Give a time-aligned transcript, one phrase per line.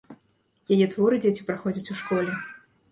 [0.75, 2.33] Яе творы дзеці праходзяць у школе.